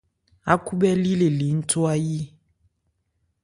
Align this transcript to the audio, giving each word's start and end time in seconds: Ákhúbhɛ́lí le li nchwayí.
Ákhúbhɛ́lí 0.51 1.11
le 1.19 1.27
li 1.39 1.47
nchwayí. 1.57 2.19